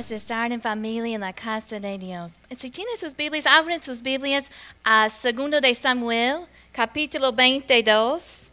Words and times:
es 0.00 0.10
estar 0.10 0.50
en 0.50 0.62
familia 0.62 1.14
en 1.14 1.20
la 1.20 1.32
casa 1.34 1.78
de 1.78 1.98
Dios. 1.98 2.32
Si 2.58 2.70
tienen 2.70 2.96
sus 2.96 3.14
Biblias, 3.14 3.44
abren 3.44 3.82
sus 3.82 4.00
Biblias 4.00 4.50
a 4.82 5.10
2 5.10 5.60
de 5.60 5.74
Samuel, 5.74 6.46
capítulo 6.72 7.32
22. 7.32 8.50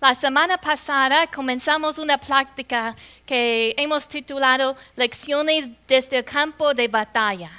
La 0.00 0.14
semana 0.14 0.56
pasada 0.56 1.26
comenzamos 1.26 1.98
una 1.98 2.16
práctica 2.16 2.96
que 3.26 3.74
hemos 3.76 4.08
titulado 4.08 4.76
Lecciones 4.96 5.70
desde 5.86 6.18
el 6.18 6.24
campo 6.24 6.72
de 6.72 6.88
batalla. 6.88 7.50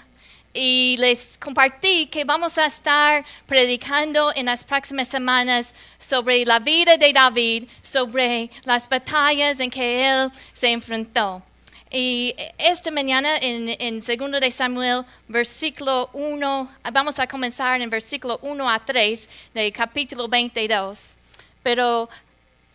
Y 0.52 0.97
les 0.97 1.38
compartí 1.38 2.07
que 2.07 2.25
vamos 2.25 2.57
a 2.57 2.66
estar 2.66 3.23
predicando 3.45 4.34
en 4.34 4.47
las 4.47 4.63
próximas 4.63 5.07
semanas 5.07 5.75
sobre 6.00 6.43
la 6.46 6.57
vida 6.57 6.97
de 6.97 7.13
David, 7.13 7.69
sobre 7.83 8.50
las 8.63 8.89
batallas 8.89 9.60
en 9.60 9.69
que 9.69 10.10
él 10.10 10.32
se 10.54 10.71
enfrentó. 10.71 11.43
Y 11.92 12.36
esta 12.60 12.92
mañana 12.92 13.38
en, 13.38 13.75
en 13.79 14.00
2 14.00 14.39
de 14.39 14.52
Samuel, 14.52 15.06
versículo 15.28 16.07
1, 16.14 16.70
vamos 16.93 17.18
a 17.18 17.25
comenzar 17.25 17.82
en 17.82 17.89
versículo 17.89 18.38
1 18.43 18.70
a 18.70 18.78
3 18.86 19.30
del 19.56 19.74
capítulo 19.74 20.28
22. 20.28 21.18
Pero 21.64 22.07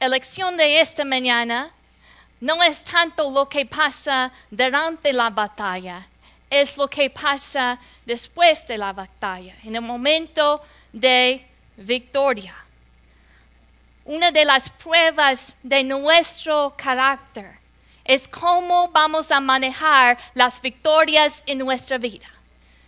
la 0.00 0.08
lección 0.08 0.56
de 0.56 0.80
esta 0.80 1.05
mañana 1.05 1.70
no 2.41 2.60
es 2.64 2.82
tanto 2.82 3.30
lo 3.30 3.48
que 3.48 3.64
pasa 3.66 4.32
durante 4.50 5.12
la 5.12 5.30
batalla, 5.30 6.05
es 6.50 6.77
lo 6.77 6.88
que 6.88 7.08
pasa 7.08 7.78
después 8.05 8.66
de 8.66 8.78
la 8.78 8.92
batalla, 8.92 9.55
en 9.62 9.77
el 9.77 9.83
momento 9.83 10.60
de 10.92 11.46
victoria. 11.77 12.56
Una 14.06 14.33
de 14.33 14.44
las 14.44 14.70
pruebas 14.70 15.56
de 15.62 15.84
nuestro 15.84 16.75
carácter 16.77 17.63
es 18.05 18.28
cómo 18.28 18.88
vamos 18.88 19.30
a 19.30 19.41
manejar 19.41 20.19
las 20.34 20.60
victorias 20.60 21.42
en 21.47 21.58
nuestra 21.58 21.98
vida. 21.98 22.27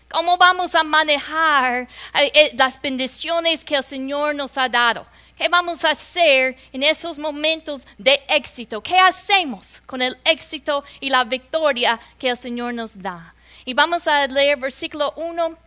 ¿Cómo 0.08 0.36
vamos 0.36 0.74
a 0.74 0.84
manejar 0.84 1.88
eh, 2.14 2.30
eh, 2.34 2.52
las 2.54 2.80
bendiciones 2.80 3.64
que 3.64 3.76
el 3.76 3.82
Señor 3.82 4.34
nos 4.34 4.56
ha 4.56 4.68
dado? 4.68 5.06
¿Qué 5.36 5.48
vamos 5.48 5.84
a 5.84 5.90
hacer 5.90 6.56
en 6.72 6.82
esos 6.82 7.18
momentos 7.18 7.86
de 7.98 8.22
éxito? 8.28 8.82
¿Qué 8.82 8.98
hacemos 8.98 9.82
con 9.84 10.00
el 10.00 10.16
éxito 10.24 10.84
y 11.00 11.10
la 11.10 11.24
victoria 11.24 11.98
que 12.18 12.30
el 12.30 12.36
Señor 12.36 12.72
nos 12.72 13.00
da? 13.00 13.34
Y 13.64 13.74
vamos 13.74 14.06
a 14.06 14.26
leer 14.26 14.56
versículo 14.58 15.12
1 15.16 15.58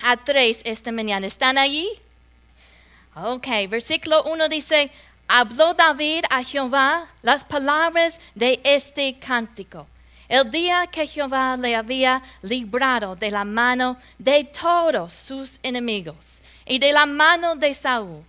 a 0.00 0.16
3 0.16 0.62
esta 0.64 0.92
mañana. 0.92 1.26
¿Están 1.26 1.58
allí? 1.58 1.88
Ok, 3.14 3.46
versículo 3.68 4.22
1 4.24 4.48
dice, 4.48 4.90
habló 5.34 5.72
David 5.72 6.24
a 6.28 6.44
Jehová 6.44 7.06
las 7.22 7.42
palabras 7.42 8.20
de 8.34 8.60
este 8.64 9.18
cántico. 9.18 9.86
El 10.28 10.50
día 10.50 10.86
que 10.86 11.06
Jehová 11.06 11.56
le 11.56 11.74
había 11.74 12.22
librado 12.42 13.16
de 13.16 13.30
la 13.30 13.42
mano 13.42 13.96
de 14.18 14.44
todos 14.44 15.14
sus 15.14 15.58
enemigos 15.62 16.42
y 16.66 16.78
de 16.78 16.92
la 16.92 17.06
mano 17.06 17.56
de 17.56 17.72
Saúl, 17.72 18.22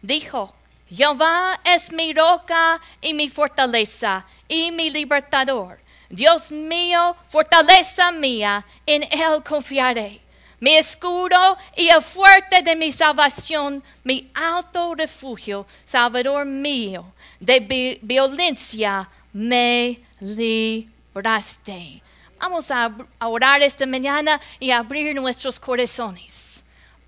dijo, 0.00 0.54
Jehová 0.88 1.60
es 1.62 1.92
mi 1.92 2.14
roca 2.14 2.80
y 3.02 3.12
mi 3.12 3.28
fortaleza 3.28 4.24
y 4.48 4.70
mi 4.70 4.88
libertador. 4.88 5.78
Dios 6.08 6.50
mío, 6.50 7.16
fortaleza 7.28 8.10
mía, 8.12 8.64
en 8.86 9.02
él 9.02 9.42
confiaré 9.46 10.22
mi 10.60 10.76
escudo 10.76 11.58
y 11.74 11.88
el 11.88 12.02
fuerte 12.02 12.62
de 12.62 12.76
mi 12.76 12.92
salvación, 12.92 13.82
mi 14.04 14.30
alto 14.34 14.94
refugio, 14.94 15.66
Salvador 15.84 16.44
mío, 16.44 17.12
de 17.40 17.98
violencia 18.02 19.08
me 19.32 20.00
libraste. 20.20 22.02
Vamos 22.38 22.70
a 22.70 22.90
orar 23.20 23.62
esta 23.62 23.86
mañana 23.86 24.40
y 24.58 24.70
abrir 24.70 25.14
nuestros 25.14 25.58
corazones. 25.58 26.62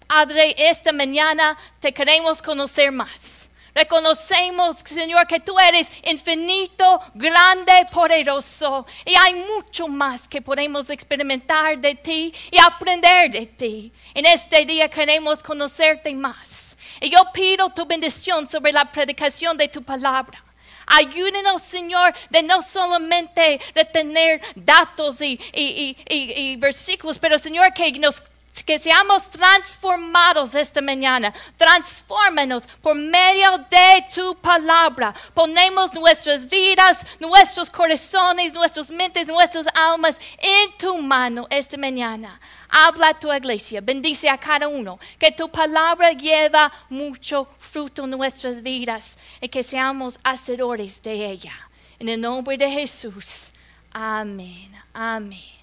Padre, 0.07 0.55
esta 0.59 0.93
mañana 0.93 1.57
te 1.81 1.93
queremos 1.93 2.43
conocer 2.43 2.93
más. 2.93 3.42
Reconocemos, 3.75 4.77
Señor, 4.85 5.27
que 5.27 5.41
tú 5.41 5.59
eres 5.59 5.91
infinito, 6.05 7.01
grande, 7.15 7.87
poderoso. 7.91 8.87
Y 9.05 9.15
hay 9.15 9.35
mucho 9.35 9.89
más 9.89 10.29
que 10.29 10.43
podemos 10.43 10.91
experimentar 10.91 11.79
de 11.79 11.95
ti 11.95 12.33
y 12.51 12.59
aprender 12.59 13.31
de 13.31 13.47
ti. 13.47 13.93
En 14.13 14.27
este 14.27 14.67
día 14.67 14.91
queremos 14.91 15.43
conocerte 15.43 16.15
más. 16.15 16.77
Y 17.01 17.11
yo 17.11 17.19
pido 17.33 17.71
tu 17.71 17.87
bendición 17.87 18.49
sobre 18.49 18.73
la 18.73 18.91
predicación 18.93 19.57
de 19.57 19.69
tu 19.69 19.83
palabra. 19.83 20.45
Ayúdenos, 20.87 21.63
Señor, 21.63 22.13
de 22.29 22.43
no 22.43 22.63
solamente 22.63 23.61
retener 23.75 24.41
datos 24.55 25.21
y, 25.21 25.39
y, 25.55 26.57
versículos, 26.57 27.19
pero, 27.19 27.39
Señor, 27.39 27.73
que 27.73 27.91
nos 27.93 28.23
que 28.61 28.79
seamos 28.79 29.31
transformados 29.31 30.55
esta 30.55 30.83
mañana. 30.83 31.33
Transfórmanos 31.57 32.65
por 32.83 32.95
medio 32.95 33.57
de 33.71 34.05
tu 34.15 34.35
palabra. 34.35 35.15
Ponemos 35.33 35.95
nuestras 35.95 36.47
vidas, 36.47 37.07
nuestros 37.19 37.71
corazones, 37.71 38.53
nuestras 38.53 38.91
mentes, 38.91 39.27
nuestras 39.27 39.67
almas 39.75 40.19
en 40.39 40.77
tu 40.77 40.99
mano 40.99 41.47
esta 41.49 41.79
mañana. 41.79 42.39
Habla 42.69 43.09
a 43.09 43.19
tu 43.19 43.33
iglesia, 43.33 43.81
bendice 43.81 44.29
a 44.29 44.37
cada 44.37 44.69
uno, 44.69 44.99
que 45.19 45.33
tu 45.33 45.51
palabra 45.51 46.13
lleva 46.13 46.71
mucho 46.91 47.49
fruto 47.59 48.05
en 48.05 48.11
nuestras 48.11 48.63
vidas 48.63 49.19
y 49.41 49.49
que 49.49 49.63
seamos 49.63 50.19
hacedores 50.23 51.01
de 51.03 51.27
ella. 51.27 51.53
En 51.99 52.09
el 52.09 52.21
nombre 52.21 52.59
de 52.59 52.71
Jesús. 52.71 53.53
Amén. 53.93 54.73
Amén 54.93 55.62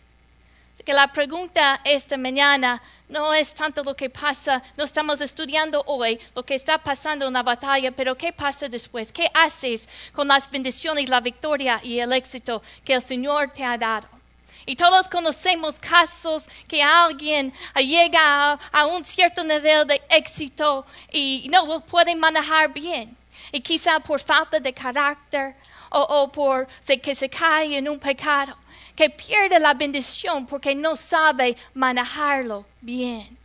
que 0.84 0.94
la 0.94 1.08
pregunta 1.08 1.82
esta 1.84 2.18
mañana 2.18 2.82
no 3.08 3.34
es 3.34 3.54
tanto 3.54 3.84
lo 3.84 3.96
que 3.96 4.10
pasa, 4.10 4.62
no 4.78 4.84
estamos 4.84 5.20
estudiando 5.22 5.84
hoy 5.88 6.20
lo 6.36 6.44
que 6.44 6.56
está 6.56 6.78
pasando 6.78 7.28
en 7.28 7.34
la 7.34 7.44
batalla, 7.44 7.92
pero 7.92 8.16
qué 8.16 8.32
pasa 8.32 8.70
después, 8.70 9.12
qué 9.12 9.30
haces 9.34 9.90
con 10.14 10.28
las 10.28 10.50
bendiciones, 10.50 11.10
la 11.10 11.20
victoria 11.20 11.80
y 11.84 12.00
el 12.00 12.14
éxito 12.14 12.62
que 12.84 12.94
el 12.94 13.02
Señor 13.02 13.52
te 13.52 13.64
ha 13.64 13.78
dado. 13.78 14.08
Y 14.66 14.76
todos 14.76 15.08
conocemos 15.08 15.80
casos 15.80 16.46
que 16.68 16.84
alguien 16.84 17.52
llega 17.76 18.52
a, 18.72 18.86
un 18.86 19.04
cierto 19.04 19.44
nivel 19.44 19.88
de 19.88 20.00
éxito 20.10 20.86
y 21.12 21.48
no 21.50 21.66
lo 21.66 21.80
puede 21.80 22.16
manejar 22.16 22.72
bien. 22.72 23.18
Y 23.52 23.62
quizá 23.62 24.00
por 24.00 24.20
falta 24.20 24.60
de 24.60 24.72
carácter 24.72 25.56
o, 25.92 26.32
por 26.32 26.68
que 27.02 27.16
se 27.16 27.30
cae 27.30 27.78
en 27.78 27.90
un 27.90 28.00
pecado 28.00 28.56
que 28.96 29.10
pierde 29.10 29.60
la 29.60 29.74
bendición 29.74 30.46
porque 30.46 30.76
no 30.76 30.96
sabe 30.96 31.56
manejarlo 31.74 32.66
bien. 32.82 33.40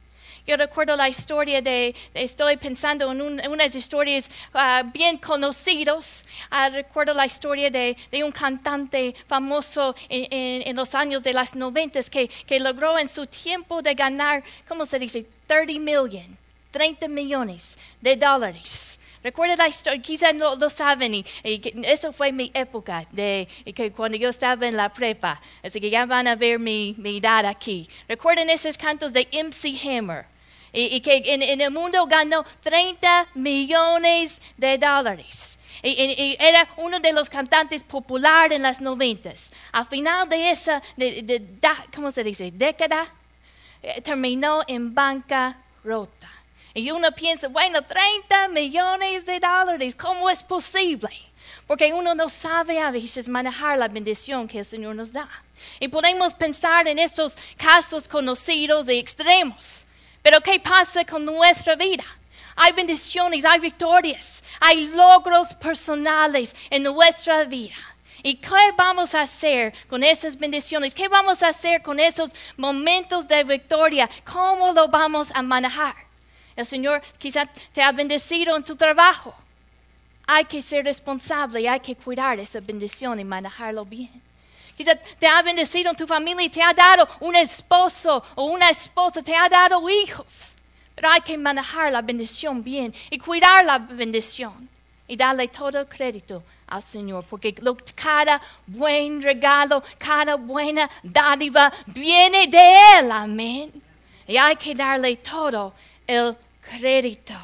Yo 0.47 0.59
recuerdo 0.59 0.95
la 0.95 1.09
historia 1.09 1.63
de, 1.63 1.95
estoy 2.13 2.59
pensando 2.59 3.11
en, 3.11 3.49
unas 3.51 3.75
historias 3.75 4.31
ah, 4.53 4.83
bien 4.93 5.17
conocidas. 5.17 6.25
Ah, 6.51 6.69
recuerdo 6.69 7.15
la 7.15 7.25
historia 7.25 7.71
de, 7.71 7.97
un 8.23 8.31
cantante 8.31 9.15
famoso 9.27 9.95
en, 10.09 10.77
los 10.77 10.95
años 10.95 11.23
de 11.23 11.33
las 11.33 11.55
noventas 11.55 12.11
que, 12.11 12.29
que 12.29 12.61
logró 12.61 12.99
en 12.99 13.09
su 13.09 13.27
tiempo 13.27 13.81
de 13.81 13.95
ganar, 13.95 14.45
¿cómo 14.69 14.85
se 14.85 14.99
dice? 14.99 15.25
30 15.47 15.79
millones, 15.79 16.29
30 16.73 17.09
millones 17.09 17.79
de 18.03 18.17
dólares. 18.17 19.01
Recuerda 19.25 19.57
la 19.57 19.69
historia, 19.69 20.03
quizás 20.03 20.35
no 20.35 20.55
lo 20.55 20.69
saben, 20.69 21.15
y, 21.15 21.25
eso 21.85 22.13
fue 22.13 22.31
mi 22.31 22.51
época, 22.53 23.07
de 23.11 23.49
que 23.75 23.91
cuando 23.91 24.19
yo 24.19 24.29
estaba 24.29 24.69
en 24.69 24.77
la 24.77 24.93
prepa, 24.93 25.41
así 25.63 25.81
que 25.81 25.89
ya 25.89 26.05
van 26.05 26.29
a 26.29 26.37
ver 26.37 26.59
mi, 26.59 26.95
mi 26.99 27.17
edad 27.17 27.47
aquí. 27.47 27.89
Recuerden 28.07 28.51
esos 28.51 28.77
cantos 28.77 29.15
de 29.15 29.27
MC 29.33 29.81
Hammer, 29.89 30.27
y, 30.75 31.01
que 31.01 31.23
en, 31.25 31.61
el 31.61 31.71
mundo 31.71 32.05
ganó 32.07 32.45
30 32.63 33.29
millones 33.35 34.43
de 34.59 34.77
dólares. 34.77 35.59
Y, 35.83 36.37
era 36.39 36.69
uno 36.77 37.01
de 37.01 37.15
los 37.15 37.31
cantantes 37.31 37.83
populares 37.83 38.57
en 38.57 38.63
las 38.63 38.83
noventas. 38.83 39.51
Al 39.73 39.87
final 39.87 40.29
de 40.29 40.51
esa, 40.51 40.83
¿cómo 41.95 42.11
se 42.11 42.23
dice? 42.23 42.51
Década, 42.51 43.09
eh, 43.83 44.03
terminó 44.03 44.61
en 44.67 44.95
bancarrota. 44.95 46.34
Y 46.77 46.91
uno 46.91 47.13
piensa, 47.13 47.47
bueno, 47.47 47.83
30 47.83 48.49
millones 48.49 49.25
de 49.25 49.39
dólares, 49.39 49.95
¿cómo 49.95 50.29
es 50.29 50.43
posible? 50.43 51.09
Porque 51.69 51.93
uno 51.93 52.17
no 52.17 52.29
sabe 52.29 52.81
a 52.81 52.91
veces 52.91 53.29
manejar 53.29 53.79
la 53.79 53.87
bendición 53.87 54.49
que 54.49 54.59
el 54.59 54.65
Señor 54.65 54.97
nos 54.97 55.13
da. 55.13 55.29
Y 55.79 55.87
podemos 55.87 56.35
pensar 56.35 56.89
en 56.89 56.99
estos 56.99 57.37
casos 57.57 58.09
conocidos 58.09 58.89
y 58.89 58.99
extremos. 58.99 59.87
Pero 60.21 60.41
¿qué 60.41 60.59
pasa 60.59 61.05
con 61.05 61.25
nuestra 61.25 61.77
vida? 61.77 62.05
Hay 62.57 62.73
bendiciones, 62.73 63.45
hay 63.45 63.61
victorias, 63.61 64.43
hay 64.59 64.89
logros 64.89 65.55
personales 65.55 66.57
en 66.71 66.83
nuestra 66.83 67.45
vida. 67.45 67.77
¿Y 68.21 68.35
qué 68.37 68.73
vamos 68.77 69.15
a 69.15 69.21
hacer 69.21 69.73
con 69.89 70.03
esas 70.03 70.37
bendiciones? 70.37 70.93
¿Qué 70.93 71.07
vamos 71.07 71.43
a 71.43 71.49
hacer 71.49 71.83
con 71.83 72.01
esos 72.01 72.31
momentos 72.57 73.29
de 73.29 73.45
victoria? 73.45 74.09
¿Cómo 74.25 74.73
lo 74.73 74.89
vamos 74.89 75.31
a 75.35 75.43
manejar? 75.43 75.95
El 76.57 76.67
Señor 76.67 77.03
quizá 77.19 77.47
te 77.73 77.83
ha 77.83 77.93
bendecido 77.93 78.57
en 78.57 78.65
tu 78.65 78.77
trabajo. 78.77 79.35
Hay 80.27 80.45
que 80.45 80.63
ser 80.63 80.85
responsable 80.85 81.61
y 81.61 81.67
hay 81.67 81.81
que 81.81 81.97
cuidar 81.97 82.39
esa 82.39 82.61
bendición 82.61 83.21
y 83.21 83.25
manejarlo 83.25 83.85
bien. 83.85 84.23
Quizá 84.77 84.97
te 84.97 85.27
ha 85.27 85.43
bendecido 85.43 85.91
en 85.91 85.97
tu 85.97 86.07
familia 86.07 86.45
y 86.45 86.49
te 86.49 86.63
ha 86.63 86.73
dado 86.73 87.07
un 87.21 87.37
esposo 87.37 88.23
o 88.35 88.45
una 88.45 88.69
esposa, 88.71 89.23
te 89.23 89.37
ha 89.37 89.49
dado 89.49 89.89
hijos. 89.89 90.57
Pero 90.95 91.11
hay 91.11 91.21
que 91.21 91.37
manejar 91.37 91.93
la 91.93 92.03
bendición 92.03 92.63
bien 92.63 92.95
y 93.11 93.19
cuidar 93.19 93.65
la 93.65 93.79
bendición 93.79 94.69
y 95.07 95.17
darle 95.17 95.49
todo 95.49 95.81
el 95.81 95.87
crédito 95.87 96.43
al 96.67 96.83
Señor, 96.83 97.25
porque 97.29 97.55
cada 97.95 98.41
buen 98.67 99.23
regalo, 99.23 99.83
cada 99.99 100.37
buena 100.37 100.89
dádiva 101.03 101.73
viene 101.87 102.47
de 102.47 102.99
Él, 102.99 103.13
amén. 103.13 103.71
Y 104.27 104.37
hay 104.37 104.57
que 104.57 104.75
darle 104.75 105.17
todo 105.17 105.75
el 106.07 106.37
crédito. 106.71 107.35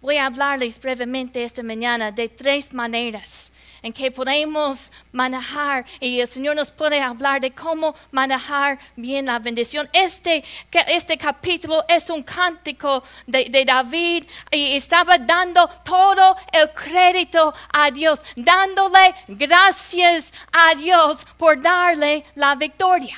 Voy 0.00 0.16
a 0.16 0.26
hablarles 0.26 0.80
brevemente 0.80 1.44
esta 1.44 1.62
mañana 1.62 2.10
de 2.10 2.28
tres 2.30 2.72
maneras 2.72 3.52
en 3.82 3.92
que 3.92 4.10
podemos 4.10 4.90
manejar 5.12 5.84
y 6.00 6.20
el 6.20 6.26
Señor 6.26 6.56
nos 6.56 6.70
puede 6.70 7.00
hablar 7.00 7.40
de 7.40 7.50
cómo 7.50 7.94
manejar 8.10 8.78
bien 8.96 9.26
la 9.26 9.38
bendición. 9.38 9.88
Este, 9.92 10.42
este 10.88 11.18
capítulo 11.18 11.84
es 11.86 12.08
un 12.08 12.22
cántico 12.22 13.02
de, 13.26 13.46
de 13.50 13.64
David 13.64 14.24
y 14.50 14.76
estaba 14.76 15.18
dando 15.18 15.68
todo 15.84 16.34
el 16.52 16.70
crédito 16.70 17.52
a 17.70 17.90
Dios, 17.90 18.20
dándole 18.36 19.14
gracias 19.28 20.32
a 20.50 20.74
Dios 20.74 21.26
por 21.36 21.60
darle 21.60 22.24
la 22.34 22.54
victoria. 22.54 23.16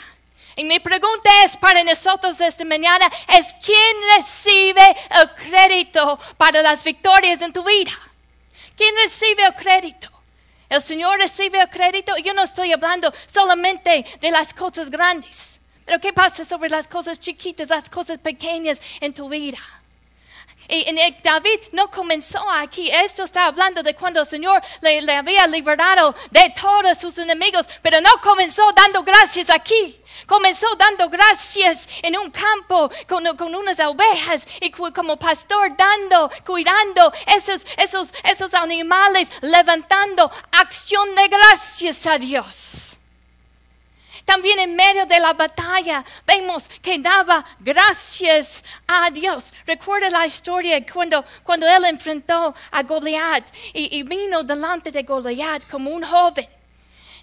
Y 0.56 0.64
mi 0.64 0.80
pregunta 0.80 1.30
es 1.44 1.56
para 1.56 1.82
nosotros 1.84 2.40
esta 2.40 2.64
mañana 2.64 3.10
es 3.28 3.54
quién 3.64 3.96
recibe 4.16 4.82
el 5.10 5.30
crédito 5.34 6.18
para 6.36 6.62
las 6.62 6.84
victorias 6.84 7.40
en 7.42 7.52
tu 7.52 7.64
vida. 7.64 7.92
¿Quién 8.76 8.94
recibe 9.02 9.44
el 9.44 9.54
crédito? 9.54 10.10
El 10.68 10.82
Señor 10.82 11.18
recibe 11.18 11.60
el 11.60 11.68
crédito. 11.68 12.16
Yo 12.16 12.32
no 12.34 12.42
estoy 12.42 12.72
hablando 12.72 13.12
solamente 13.26 14.04
de 14.20 14.30
las 14.30 14.54
cosas 14.54 14.90
grandes. 14.90 15.60
Pero 15.84 16.00
¿qué 16.00 16.12
pasa 16.12 16.44
sobre 16.44 16.70
las 16.70 16.86
cosas 16.86 17.18
chiquitas, 17.18 17.68
las 17.68 17.90
cosas 17.90 18.18
pequeñas 18.18 18.80
en 19.00 19.12
tu 19.12 19.28
vida? 19.28 19.58
Y, 20.68 20.84
David 21.22 21.60
no 21.72 21.90
comenzó 21.90 22.48
aquí. 22.50 22.90
Esto 22.90 23.24
está 23.24 23.46
hablando 23.46 23.82
de 23.82 23.94
cuando 23.94 24.20
el 24.20 24.26
Señor 24.26 24.62
le, 24.80 25.02
le, 25.02 25.14
había 25.14 25.46
liberado 25.46 26.14
de 26.30 26.54
todos 26.60 26.98
sus 26.98 27.18
enemigos, 27.18 27.66
pero 27.82 28.00
no 28.00 28.10
comenzó 28.22 28.70
dando 28.72 29.02
gracias 29.02 29.50
aquí. 29.50 29.98
Comenzó 30.26 30.66
dando 30.76 31.08
gracias 31.08 31.88
en 32.02 32.16
un 32.16 32.30
campo 32.30 32.90
con, 33.08 33.24
con 33.36 33.54
unas 33.54 33.78
ovejas 33.80 34.46
y 34.60 34.70
como 34.70 35.16
pastor 35.18 35.76
dando, 35.76 36.30
cuidando 36.44 37.12
esos, 37.26 37.66
esos, 37.76 38.12
esos 38.24 38.54
animales, 38.54 39.30
levantando 39.42 40.30
acción 40.52 41.14
de 41.14 41.28
gracias 41.28 42.06
a 42.06 42.18
Dios. 42.18 42.98
También 44.24 44.58
en 44.58 44.74
medio 44.74 45.06
de 45.06 45.20
la 45.20 45.32
batalla 45.32 46.04
vemos 46.26 46.68
que 46.80 46.98
daba 46.98 47.44
gracias 47.58 48.64
a 48.86 49.10
Dios. 49.10 49.52
Recuerda 49.66 50.10
la 50.10 50.26
historia 50.26 50.84
cuando, 50.86 51.24
cuando 51.42 51.66
él 51.66 51.84
enfrentó 51.84 52.54
a 52.70 52.82
Goliat 52.82 53.44
y, 53.72 54.02
vino 54.02 54.42
delante 54.42 54.90
de 54.90 55.02
Goliat 55.02 55.68
como 55.68 55.90
un 55.90 56.04
joven 56.04 56.48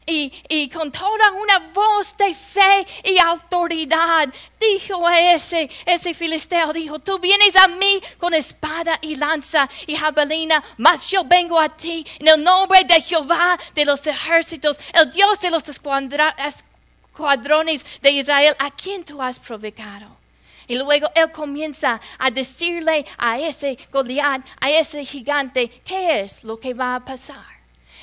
y, 0.09 0.69
con 0.69 0.91
toda 0.91 1.31
una 1.31 1.59
voz 1.73 2.15
de 2.17 2.33
fe 2.33 2.85
y 3.03 3.19
autoridad 3.19 4.27
dijo 4.59 5.05
a 5.05 5.19
ese, 5.19 5.69
ese 5.85 6.13
filisteo, 6.13 6.73
dijo, 6.73 6.99
tú 6.99 7.19
vienes 7.19 7.55
a 7.55 7.67
mí 7.67 8.01
con 8.17 8.33
espada 8.33 8.97
y 9.01 9.15
lanza 9.15 9.69
y 9.87 9.95
jabalina, 9.95 10.63
mas 10.77 11.07
yo 11.09 11.23
vengo 11.23 11.59
a 11.59 11.69
ti 11.69 12.05
en 12.19 12.27
el 12.27 12.43
nombre 12.43 12.83
de 12.83 13.01
Jehová 13.01 13.57
de 13.73 13.85
los 13.85 14.05
ejércitos, 14.07 14.77
el 14.93 15.11
Dios 15.11 15.39
de 15.39 15.51
los 15.51 15.63
escuadrones 17.19 17.83
de 18.01 18.11
Israel, 18.11 18.55
a 18.59 18.71
quien 18.71 19.03
tú 19.03 19.21
has 19.21 19.37
provocado. 19.37 20.07
Y 20.67 20.75
luego 20.75 21.09
él 21.15 21.31
comienza 21.31 21.99
a 22.17 22.31
decirle 22.31 23.05
a 23.17 23.37
ese 23.37 23.77
Goliat, 23.91 24.41
a 24.61 24.69
ese 24.69 25.03
gigante, 25.03 25.67
qué 25.83 26.21
es 26.21 26.43
lo 26.43 26.57
que 26.57 26.73
va 26.73 26.95
a 26.95 27.03
pasar. 27.03 27.45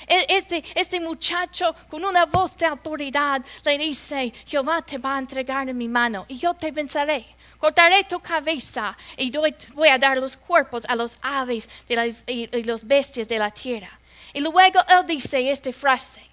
E-, 0.06 0.26
este, 0.28 0.62
este 0.74 1.00
muchacho 1.00 1.74
con 1.88 2.04
una 2.04 2.26
voz 2.26 2.56
de 2.58 2.66
autoridad 2.66 3.42
le 3.64 3.78
dice, 3.78 4.32
Jehová 4.46 4.82
te 4.82 4.98
va 4.98 5.16
a 5.16 5.19
entregar 5.19 5.66
en 5.69 5.78
mi 5.78 5.88
mano 5.88 6.26
y 6.28 6.36
yo 6.38 6.52
te 6.52 6.70
venceré. 6.70 7.24
Cortaré 7.58 8.04
tu 8.04 8.20
cabeza 8.20 8.94
y 9.16 9.32
voy 9.72 9.88
a 9.88 9.96
dar 9.96 10.19
los 10.19 10.36
cuerpos 10.36 10.84
a 10.86 10.94
los 10.94 11.16
aves 11.22 11.66
y, 11.88 12.48
y 12.54 12.62
los 12.64 12.84
bestias 12.84 13.26
de 13.28 13.38
la 13.38 13.50
tierra. 13.50 13.98
Y 14.34 14.40
luego 14.40 14.60
él 14.60 15.06
dice 15.06 15.50
esta 15.50 15.72
frase. 15.72 16.25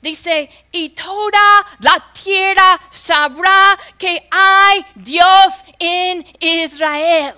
Dice, 0.00 0.48
y 0.70 0.90
toda 0.90 1.66
la 1.80 2.12
tierra 2.12 2.80
sabrá 2.90 3.76
que 3.96 4.28
hay 4.30 4.84
Dios 4.94 5.64
en 5.78 6.24
Israel. 6.40 7.34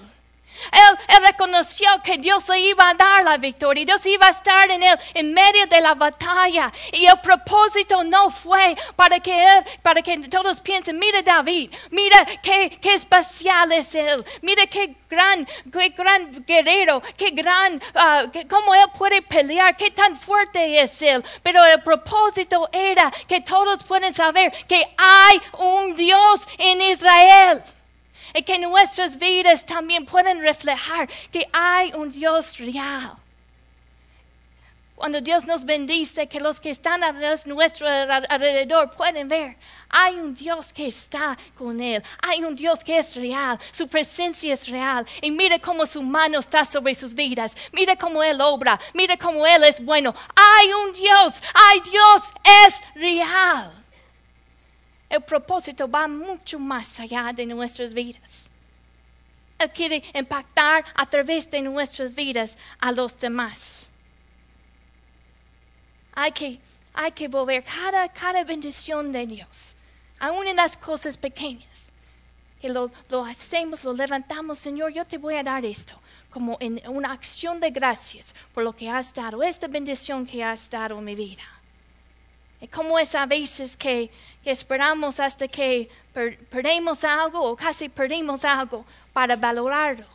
Él, 0.73 1.21
reconoció 1.23 1.87
que 2.03 2.19
Dios 2.19 2.49
le 2.49 2.61
iba 2.61 2.89
a 2.89 2.95
dar 2.95 3.23
la 3.25 3.37
victoria. 3.37 3.85
Dios 3.85 4.05
iba 4.07 4.27
a 4.27 4.31
estar 4.31 4.71
en 4.71 4.83
él 4.83 4.99
en 5.15 5.33
medio 5.33 5.67
de 5.67 5.81
la 5.81 5.95
batalla. 5.95 6.73
Y 6.93 7.07
el 7.07 7.21
propósito 7.21 8.03
no 8.05 8.31
fue 8.31 8.77
para 8.97 9.21
que 9.21 9.33
él, 9.33 9.65
para 9.83 10.03
que 10.03 10.19
todos 10.29 10.61
piensen, 10.61 10.99
mira 10.99 11.23
David, 11.23 11.71
mira 11.91 12.25
qué, 12.43 12.71
qué 12.81 12.95
especial 12.95 13.73
es 13.73 13.95
él, 13.95 14.25
mira 14.43 14.67
qué 14.67 14.95
gran, 15.09 15.47
qué 15.73 15.89
gran 15.91 16.31
guerrero, 16.47 17.03
qué 17.17 17.31
gran, 17.31 17.83
ah, 17.95 18.25
cómo 18.49 18.75
él 18.75 18.87
puede 18.97 19.23
pelear, 19.23 19.77
qué 19.77 19.91
tan 19.91 20.17
fuerte 20.17 20.81
es 20.81 21.03
él. 21.03 21.25
Pero 21.43 21.65
el 21.65 21.83
propósito 21.83 22.69
era 22.73 23.11
que 23.29 23.41
todos 23.41 23.83
pueden 23.85 24.15
saber 24.15 24.53
que 24.67 24.83
hay 24.97 25.41
un 25.59 25.97
Dios 25.97 26.47
en 26.59 26.81
Israel 26.81 27.63
y 28.35 28.43
que 28.43 28.59
nuestras 28.59 29.19
vidas 29.19 29.65
también 29.65 30.07
pueden 30.07 30.41
reflejar 30.41 31.09
que 31.31 31.47
hay 31.53 31.93
un 31.95 32.11
Dios 32.11 32.59
real. 32.59 33.15
Cuando 35.01 35.23
Dios 35.23 35.47
nos 35.47 35.65
bendice, 35.65 36.27
que 36.27 36.39
los 36.41 36.61
que 36.61 36.69
están 36.69 37.03
a 37.03 37.13
nuestro 37.47 37.89
alrededor 37.89 38.91
pueden 38.91 39.29
ver, 39.29 39.57
hay 39.89 40.17
un 40.17 40.35
Dios 40.35 40.75
que 40.75 40.89
está 40.89 41.39
con 41.57 41.81
Él, 41.81 42.03
hay 42.21 42.45
un 42.45 42.55
Dios 42.55 42.85
que 42.85 42.99
es 42.99 43.17
real, 43.17 43.59
su 43.71 43.89
presencia 43.89 44.53
es 44.53 44.69
real. 44.69 45.07
Y 45.23 45.31
mire 45.31 45.59
cómo 45.59 45.87
su 45.87 46.03
mano 46.03 46.39
está 46.39 46.67
sobre 46.67 46.95
sus 46.95 47.15
vidas, 47.15 47.57
mire 47.73 47.97
cómo 47.97 48.23
Él 48.23 48.43
obra, 48.43 48.79
mire 48.93 49.17
cómo 49.17 49.47
Él 49.47 49.65
es 49.65 49.83
bueno. 49.83 50.15
Hay 50.37 50.71
un 50.71 50.93
Dios, 50.93 51.43
hay 51.55 51.81
Dios 51.81 52.35
es 52.67 52.75
real. 52.95 53.80
El 55.11 55.23
propósito 55.23 55.91
va 55.91 56.07
mucho 56.07 56.59
más 56.61 57.01
allá 57.01 57.33
de 57.35 57.45
nuestras 57.45 57.93
vidas. 57.93 58.49
Él 59.59 59.71
quiere 59.73 60.03
impactar 60.15 60.85
a 60.95 61.05
través 61.05 61.51
de 61.51 61.61
nuestras 61.61 62.15
vidas 62.15 62.57
a 62.79 62.93
los 62.93 63.19
demás. 63.19 63.91
Hay 66.15 66.31
que, 66.31 66.61
hay 66.95 67.11
que 67.11 67.27
volver 67.27 67.65
cada, 67.65 68.09
cada 68.09 68.45
bendición 68.45 69.11
de 69.11 69.27
Dios, 69.27 69.77
aún 70.21 70.47
en 70.47 70.57
las 70.57 70.77
cosas 70.77 71.17
pequeñas. 71.17 71.91
Que 72.61 72.69
lo, 72.69 72.91
lo 73.09 73.25
hacemos, 73.25 73.83
lo 73.83 73.93
levantamos, 73.93 74.59
Señor, 74.59 74.93
yo 74.93 75.05
te 75.05 75.19
voy 75.19 75.35
a 75.35 75.43
dar 75.43 75.65
esto 75.65 76.01
como 76.31 76.57
en 76.61 76.81
una 76.87 77.13
acción 77.13 77.59
de 77.59 77.71
gracias 77.71 78.35
por 78.55 78.63
lo 78.63 78.75
que 78.75 78.89
has 78.89 79.13
dado, 79.13 79.43
esta 79.43 79.67
bendición 79.67 80.25
que 80.25 80.45
has 80.45 80.71
dado 80.71 80.99
en 80.99 81.05
mi 81.05 81.15
vida. 81.15 81.43
Y 82.61 82.69
como 82.69 82.99
es 82.99 83.15
a 83.15 83.27
veces 83.27 83.77
que, 83.77 84.11
esperamos 84.45 85.21
hasta 85.21 85.49
que 85.49 85.89
perdemos 86.51 87.05
algo 87.05 87.43
o 87.43 87.57
casi 87.57 87.89
perdimos 87.89 88.45
algo 88.45 88.85
para 89.13 89.37
valorarlo. 89.37 90.07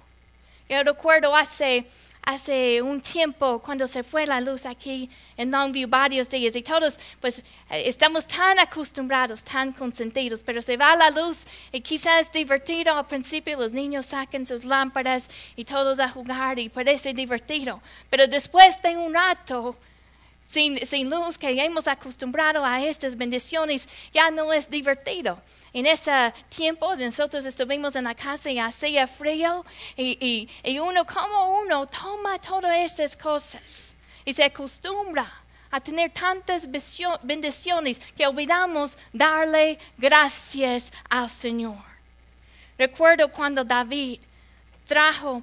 Yo 0.68 0.84
recuerdo 0.84 1.36
hace, 1.36 1.86
hace 2.24 2.82
un 2.82 3.02
tiempo 3.02 3.60
cuando 3.60 3.88
se 3.88 4.04
fue 4.04 4.26
la 4.26 4.42
luz 4.42 4.66
aquí 4.66 5.10
en 5.38 5.52
Longview 5.52 5.88
varios 5.88 6.28
días 6.28 6.56
y 6.56 6.64
todos 6.64 7.00
pues 7.22 7.44
estamos 7.70 8.26
tan 8.28 8.60
acostumbrados, 8.60 9.44
tan 9.44 9.74
consentidos, 9.74 10.42
pero 10.44 10.62
se 10.62 10.76
va 10.76 10.96
la 10.96 11.12
luz 11.12 11.46
y 11.72 11.82
quizás 11.82 12.22
es 12.22 12.32
divertido 12.32 12.96
al 12.96 13.06
principio, 13.06 13.60
los 13.60 13.74
niños 13.74 14.08
sacan 14.08 14.46
sus 14.46 14.66
lámparas 14.66 15.30
y 15.56 15.66
todos 15.66 16.00
a 16.00 16.10
jugar 16.10 16.58
y 16.58 16.70
parece 16.70 17.14
divertido, 17.14 17.80
pero 18.10 18.28
después 18.28 18.82
de 18.82 18.98
un 18.98 19.14
rato 19.14 19.76
sin, 20.46 21.10
luz 21.10 21.38
que 21.38 21.50
hemos 21.50 21.88
acostumbrado 21.88 22.64
a 22.64 22.84
estas 22.84 23.16
bendiciones, 23.16 23.88
ya 24.14 24.30
no 24.32 24.54
es 24.54 24.70
divertido. 24.70 25.42
En 25.74 25.86
ese 25.86 26.34
tiempo 26.50 26.96
nosotros 26.96 27.46
estuvimos 27.46 27.96
en 27.96 28.06
la 28.06 28.16
casa 28.16 28.50
y 28.50 28.60
hacía 28.60 29.08
frío 29.08 29.66
y, 29.98 30.48
y 30.64 30.80
uno 30.80 31.06
como 31.06 31.60
uno 31.62 31.86
toma 31.88 32.40
todas 32.40 32.78
estas 32.78 33.18
cosas 33.18 33.96
y 34.24 34.34
se 34.34 34.44
acostumbra 34.44 35.32
a 35.72 35.82
tener 35.82 36.12
tantas 36.12 36.68
bendiciones 37.22 38.00
que 38.16 38.26
olvidamos 38.26 38.98
darle 39.12 39.78
gracias 39.98 40.92
al 41.10 41.30
Señor. 41.30 41.76
Recuerdo 42.78 43.30
cuando 43.30 43.64
David 43.64 44.22
trajo 44.88 45.42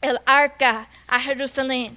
el 0.00 0.18
arca 0.26 0.88
a 1.06 1.20
Jerusalén 1.20 1.96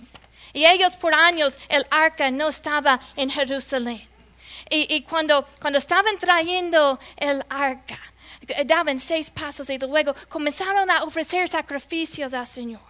Y 0.53 0.65
ellos 0.65 0.95
por 0.95 1.13
años 1.13 1.57
el 1.69 1.85
arca 1.89 2.31
no 2.31 2.47
estaba 2.47 2.99
en 3.15 3.29
Jerusalén. 3.29 4.07
Y, 4.69 5.01
cuando, 5.01 5.45
cuando 5.61 5.77
estaban 5.77 6.17
trayendo 6.17 6.99
el 7.17 7.43
arca, 7.49 7.99
daban 8.65 8.99
seis 8.99 9.29
pasos 9.29 9.69
y 9.69 9.77
luego 9.77 10.15
comenzaron 10.27 10.89
a 10.89 11.03
ofrecer 11.03 11.47
sacrificios 11.47 12.33
al 12.33 12.47
Señor. 12.47 12.81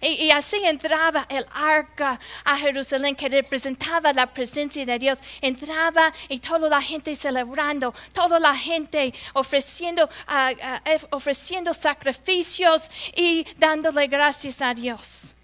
Y, 0.00 0.30
así 0.30 0.58
entraba 0.64 1.26
el 1.28 1.46
arca 1.52 2.18
a 2.44 2.56
Jerusalén 2.56 3.16
que 3.16 3.28
representaba 3.28 4.12
la 4.12 4.26
presencia 4.26 4.84
de 4.84 4.98
Dios. 4.98 5.18
Entraba 5.40 6.12
y 6.28 6.38
toda 6.38 6.68
la 6.68 6.82
gente 6.82 7.14
celebrando, 7.16 7.94
toda 8.12 8.38
la 8.38 8.54
gente 8.54 9.12
ofreciendo, 9.34 10.04
uh, 10.04 10.52
uh, 10.52 11.06
ofreciendo 11.10 11.74
sacrificios 11.74 12.88
y 13.14 13.44
dándole 13.56 14.06
gracias 14.06 14.60
a 14.60 14.74
Dios. 14.74 15.34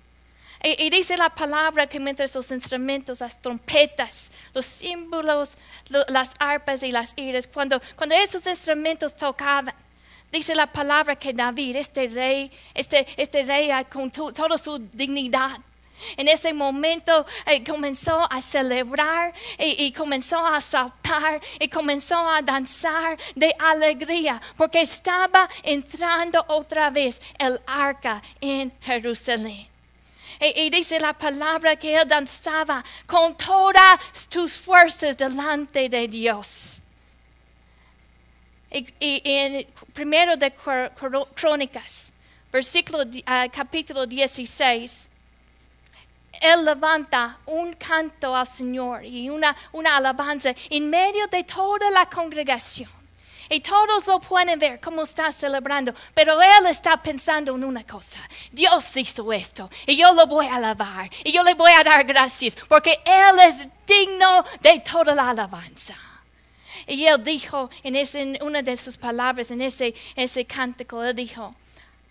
Y, 0.66 0.88
dice 0.88 1.14
la 1.18 1.28
palabra 1.28 1.86
que 1.86 2.00
mientras 2.00 2.34
los 2.34 2.50
instrumentos, 2.50 3.20
las 3.20 3.38
trompetas, 3.38 4.32
los 4.54 4.64
símbolos, 4.64 5.58
lo, 5.90 6.02
las 6.08 6.30
arpas 6.38 6.82
y 6.82 6.90
las 6.90 7.12
iras, 7.16 7.46
cuando, 7.46 7.78
cuando 7.94 8.14
esos 8.14 8.46
instrumentos 8.46 9.14
tocaban, 9.14 9.74
dice 10.32 10.54
la 10.54 10.66
palabra 10.66 11.16
que 11.16 11.34
David, 11.34 11.76
este 11.76 12.08
rey, 12.08 12.50
este, 12.72 13.06
este 13.18 13.42
rey 13.42 13.68
con 13.92 14.10
tu, 14.10 14.32
toda 14.32 14.56
su 14.56 14.78
dignidad, 14.90 15.60
en 16.16 16.28
ese 16.28 16.54
momento 16.54 17.26
eh, 17.44 17.62
comenzó 17.62 18.26
a 18.32 18.40
celebrar 18.40 19.34
y, 19.58 19.92
comenzó 19.92 20.46
a 20.46 20.62
saltar 20.62 21.42
y 21.60 21.68
comenzó 21.68 22.16
a 22.16 22.40
danzar 22.40 23.18
de 23.34 23.54
alegría 23.58 24.40
porque 24.56 24.80
estaba 24.80 25.46
entrando 25.62 26.42
otra 26.48 26.88
vez 26.88 27.20
el 27.38 27.60
arca 27.66 28.22
en 28.40 28.72
Jerusalén. 28.80 29.73
Y, 30.40 30.62
y, 30.62 30.70
dice 30.70 30.98
la 30.98 31.12
palabra 31.12 31.76
que 31.76 31.96
él 31.96 32.06
danzaba 32.08 32.82
con 33.06 33.36
todas 33.36 34.28
tus 34.28 34.54
fuerzas 34.54 35.16
delante 35.16 35.88
de 35.88 36.08
Dios. 36.08 36.80
Y, 38.70 38.86
y 38.98 39.22
en 39.24 39.66
primero 39.92 40.36
de 40.36 40.52
Crónicas, 41.34 42.12
versículo, 42.52 43.04
uh, 43.04 43.50
capítulo 43.52 44.06
16, 44.06 45.08
él 46.40 46.64
levanta 46.64 47.38
un 47.46 47.74
canto 47.74 48.34
al 48.34 48.46
Señor 48.46 49.04
y 49.04 49.30
una, 49.30 49.56
una 49.72 49.96
alabanza 49.96 50.54
en 50.68 50.90
medio 50.90 51.26
de 51.28 51.44
toda 51.44 51.90
la 51.90 52.06
congregación. 52.06 53.03
Y 53.48 53.60
todos 53.60 54.06
lo 54.06 54.20
pueden 54.20 54.58
ver 54.58 54.80
cómo 54.80 55.02
está 55.02 55.30
celebrando, 55.32 55.92
pero 56.14 56.40
él 56.40 56.66
está 56.68 57.02
pensando 57.02 57.54
en 57.54 57.64
una 57.64 57.84
cosa. 57.84 58.20
Dios 58.50 58.96
hizo 58.96 59.32
esto 59.32 59.70
y 59.86 59.96
yo 59.96 60.12
lo 60.12 60.26
voy 60.26 60.46
a 60.46 60.56
alabar 60.56 61.10
y 61.22 61.32
yo 61.32 61.42
le 61.42 61.54
voy 61.54 61.72
a 61.72 61.84
dar 61.84 62.04
gracias 62.04 62.56
porque 62.68 62.98
él 63.04 63.38
es 63.40 63.68
digno 63.86 64.44
de 64.60 64.80
toda 64.80 65.14
la 65.14 65.30
alabanza. 65.30 65.96
Y 66.86 67.04
él 67.06 67.22
dijo 67.22 67.70
en, 67.82 67.96
ese, 67.96 68.20
en 68.20 68.38
una 68.42 68.62
de 68.62 68.76
sus 68.76 68.96
palabras, 68.96 69.50
en 69.50 69.60
ese, 69.60 69.94
ese 70.16 70.44
cántico, 70.44 71.02
él 71.02 71.14
dijo, 71.14 71.54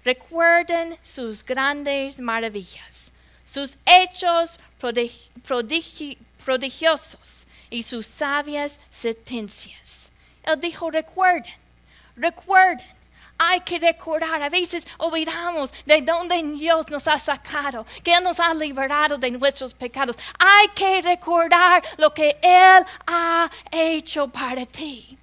recuerden 0.04 0.98
sus 1.04 1.44
grandes 1.44 2.20
maravillas, 2.20 3.12
sus 3.46 3.76
hechos 3.86 4.60
prodigi, 4.80 5.30
prodigi, 5.46 6.18
prodigiosos 6.44 7.46
y 7.70 7.84
sus 7.84 8.06
sabias 8.06 8.80
sentencias. 8.90 10.12
Él 10.44 10.60
dijo, 10.60 10.92
recuerden, 10.92 11.54
recuerden. 12.16 12.86
Hay 13.38 13.62
que 13.62 13.80
recordar, 13.80 14.42
a 14.42 14.50
veces 14.50 14.88
olvidamos 14.98 15.74
de 15.86 16.02
dónde 16.02 16.42
Dios 16.44 16.88
nos 16.90 17.08
ha 17.08 17.18
sacado, 17.18 17.86
que 18.04 18.14
Él 18.14 18.24
nos 18.24 18.40
ha 18.40 18.54
liberado 18.54 19.18
de 19.18 19.32
nuestros 19.32 19.74
pecados. 19.74 20.18
Hay 20.38 20.68
que 20.70 21.02
recordar 21.02 21.84
lo 21.98 22.14
que 22.14 22.38
Él 22.42 22.86
ha 23.08 23.50
hecho 23.72 24.28
para 24.28 24.66
ti. 24.66 25.18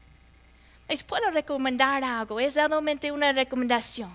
Les 0.89 1.05
puedo 1.05 1.31
recomendar 1.31 2.03
algo, 2.03 2.41
es 2.41 2.55
realmente 2.55 3.13
una 3.13 3.33
recomendación. 3.33 4.11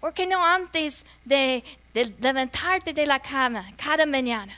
Porque 0.00 0.26
no 0.26 0.42
antes 0.44 1.04
de, 1.24 1.62
de 1.92 2.14
levantarte 2.20 2.94
de 2.94 3.04
la 3.04 3.18
cama 3.18 3.66
cada 3.76 4.06
mañana, 4.06 4.56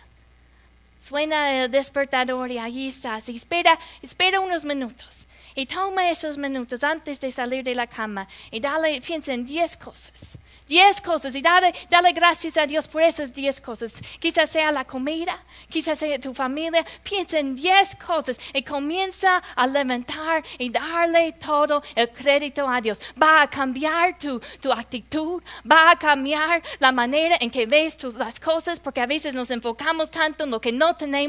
suena 1.02 1.64
el 1.64 1.71
despertador 1.71 2.50
y 2.50 2.59
allí 2.59 2.87
estás. 2.87 3.28
Espera, 3.28 3.78
espera 4.02 4.40
unos 4.40 4.64
minutos. 4.64 5.26
Y 5.54 5.66
toma 5.66 6.11
esos 6.11 6.38
minutos 6.38 6.82
antes 6.82 7.21
de 7.21 7.30
salir 7.30 7.64
de 7.64 7.75
la 7.75 7.87
cama 7.87 8.26
y 8.50 8.61
dale, 8.61 9.00
piensa 9.00 9.32
en 9.32 9.44
diez 9.44 9.76
cosas. 9.76 10.38
Diez 10.66 11.00
cosas 11.00 11.35
y 11.35 11.42
dale, 11.42 11.73
dale 11.90 12.12
gracias 12.12 12.56
a 12.56 12.66
Dios 12.66 12.88
por 12.88 13.02
esas 13.02 13.32
diez 13.32 13.61
cosas. 13.61 14.00
Quizás 14.18 14.50
sea 14.50 14.73
la 14.73 14.85
comida, 14.85 15.38
quizás 15.68 15.99
sea 15.99 16.18
tu 16.18 16.32
familia. 16.35 16.85
Piensa 17.02 17.38
en 17.38 17.54
diez 17.54 17.97
cosas 17.97 18.38
y 18.54 18.62
comienza 18.62 19.42
a 19.54 19.66
levantar 19.66 20.44
y 20.59 20.71
darle 20.71 21.32
todo 21.32 21.82
el 21.94 22.11
crédito 22.11 22.68
a 22.68 22.80
Dios. 22.80 23.00
Va 23.21 23.42
a 23.42 23.50
cambiar 23.50 24.18
tu, 24.18 24.40
tu 24.61 24.73
actitud, 24.73 25.42
va 25.71 25.90
a 25.90 25.99
cambiar 25.99 26.62
la 26.78 26.92
manera 26.92 27.37
en 27.40 27.50
que 27.50 27.66
ves 27.66 27.97
tus, 27.97 28.14
las 28.14 28.38
cosas 28.40 28.80
porque 28.80 29.00
a 29.00 29.06
veces 29.06 29.35
nos 29.35 29.50
enfocamos 29.50 30.11
tanto 30.11 30.44
en 30.44 30.50
lo 30.50 30.61
que 30.61 30.73
no 30.73 30.97
tenemos 30.97 31.23